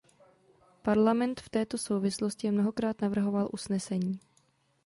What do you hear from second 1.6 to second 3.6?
souvislosti mnohokrát navrhoval